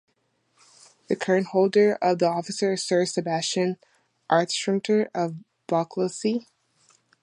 The 1.09 1.15
current 1.15 1.45
holder 1.49 1.93
of 2.01 2.17
the 2.17 2.25
office 2.25 2.63
is 2.63 2.83
Sir 2.83 3.05
Sebastian 3.05 3.77
Anstruther 4.31 5.11
of 5.13 5.35
Balcluskie. 5.67 6.47